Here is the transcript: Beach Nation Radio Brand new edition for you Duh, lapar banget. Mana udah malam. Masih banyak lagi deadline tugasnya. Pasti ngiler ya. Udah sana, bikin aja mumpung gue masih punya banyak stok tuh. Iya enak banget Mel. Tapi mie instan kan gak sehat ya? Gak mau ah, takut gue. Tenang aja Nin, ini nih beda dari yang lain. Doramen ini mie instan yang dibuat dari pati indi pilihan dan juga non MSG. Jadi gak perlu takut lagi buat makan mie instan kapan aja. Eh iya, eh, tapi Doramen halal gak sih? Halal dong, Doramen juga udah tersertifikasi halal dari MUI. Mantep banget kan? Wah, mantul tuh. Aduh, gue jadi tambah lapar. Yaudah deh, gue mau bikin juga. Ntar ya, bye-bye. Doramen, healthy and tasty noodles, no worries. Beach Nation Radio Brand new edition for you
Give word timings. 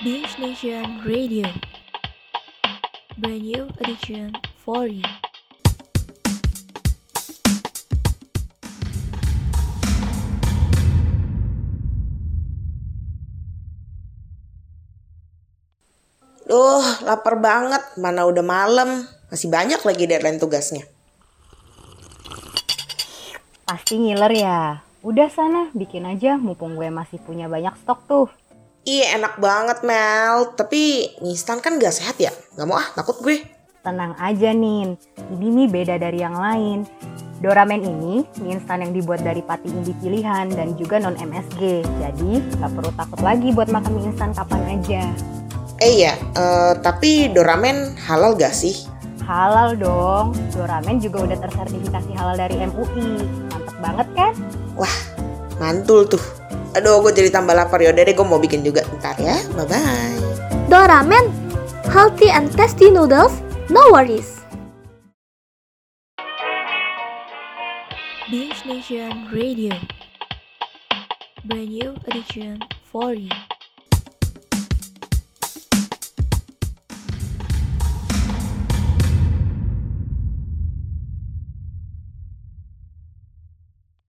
Beach 0.00 0.40
Nation 0.40 1.04
Radio 1.04 1.44
Brand 3.20 3.44
new 3.44 3.68
edition 3.84 4.32
for 4.64 4.88
you 4.88 5.04
Duh, 16.48 17.04
lapar 17.04 17.36
banget. 17.36 17.84
Mana 18.00 18.24
udah 18.24 18.40
malam. 18.40 19.04
Masih 19.28 19.52
banyak 19.52 19.84
lagi 19.84 20.08
deadline 20.08 20.40
tugasnya. 20.40 20.88
Pasti 23.68 24.00
ngiler 24.00 24.32
ya. 24.32 24.80
Udah 25.04 25.28
sana, 25.28 25.68
bikin 25.76 26.08
aja 26.08 26.40
mumpung 26.40 26.72
gue 26.72 26.88
masih 26.88 27.20
punya 27.20 27.52
banyak 27.52 27.76
stok 27.84 28.00
tuh. 28.08 28.28
Iya 28.88 29.20
enak 29.20 29.36
banget 29.36 29.84
Mel. 29.84 30.56
Tapi 30.56 31.12
mie 31.20 31.36
instan 31.36 31.60
kan 31.60 31.76
gak 31.76 31.92
sehat 31.92 32.16
ya? 32.16 32.32
Gak 32.56 32.64
mau 32.64 32.80
ah, 32.80 32.88
takut 32.96 33.20
gue. 33.20 33.44
Tenang 33.80 34.12
aja 34.20 34.52
Nin, 34.52 34.92
ini 35.32 35.46
nih 35.48 35.68
beda 35.68 35.96
dari 35.96 36.20
yang 36.20 36.36
lain. 36.36 36.84
Doramen 37.40 37.80
ini 37.80 38.24
mie 38.40 38.56
instan 38.56 38.84
yang 38.84 38.92
dibuat 38.92 39.20
dari 39.20 39.44
pati 39.44 39.68
indi 39.68 39.92
pilihan 40.00 40.48
dan 40.52 40.76
juga 40.80 40.96
non 40.96 41.16
MSG. 41.16 41.84
Jadi 41.84 42.40
gak 42.56 42.72
perlu 42.72 42.92
takut 42.96 43.20
lagi 43.20 43.52
buat 43.52 43.68
makan 43.68 43.92
mie 44.00 44.08
instan 44.12 44.32
kapan 44.32 44.80
aja. 44.80 45.04
Eh 45.80 46.00
iya, 46.00 46.16
eh, 46.16 46.72
tapi 46.80 47.32
Doramen 47.32 47.96
halal 48.08 48.36
gak 48.36 48.56
sih? 48.56 48.88
Halal 49.28 49.76
dong, 49.76 50.32
Doramen 50.56 51.00
juga 51.04 51.28
udah 51.28 51.36
tersertifikasi 51.36 52.10
halal 52.16 52.36
dari 52.36 52.56
MUI. 52.64 53.28
Mantep 53.52 53.76
banget 53.80 54.08
kan? 54.16 54.32
Wah, 54.76 54.96
mantul 55.60 56.08
tuh. 56.08 56.39
Aduh, 56.78 57.02
gue 57.02 57.12
jadi 57.14 57.30
tambah 57.34 57.54
lapar. 57.56 57.82
Yaudah 57.82 58.06
deh, 58.06 58.14
gue 58.14 58.26
mau 58.26 58.38
bikin 58.38 58.62
juga. 58.62 58.86
Ntar 59.00 59.18
ya, 59.18 59.36
bye-bye. 59.58 60.18
Doramen, 60.70 61.26
healthy 61.90 62.30
and 62.30 62.46
tasty 62.54 62.94
noodles, 62.94 63.42
no 63.66 63.82
worries. 63.90 64.40
Beach 68.30 68.62
Nation 68.62 69.26
Radio 69.34 69.74
Brand 71.42 71.66
new 71.66 71.98
edition 72.06 72.62
for 72.86 73.10
you 73.10 73.34